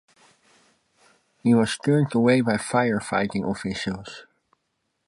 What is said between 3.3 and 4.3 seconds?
officials.